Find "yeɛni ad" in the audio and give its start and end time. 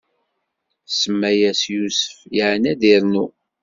2.35-2.77